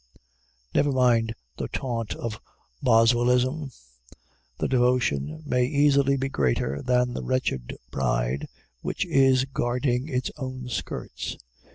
[0.73, 2.41] Never mind the taunt of
[2.81, 3.69] Boswellism:
[4.57, 8.47] the devotion may easily be greater than the wretched pride
[8.81, 11.37] which is guarding its own skirts.